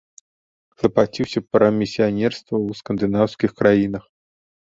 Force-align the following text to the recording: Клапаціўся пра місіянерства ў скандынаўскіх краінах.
Клапаціўся 0.83 1.39
пра 1.57 1.67
місіянерства 1.81 2.55
ў 2.67 2.79
скандынаўскіх 2.79 3.51
краінах. 3.63 4.03